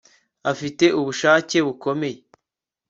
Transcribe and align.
afite 0.51 0.85
ubushake-bukomeye 0.99 2.19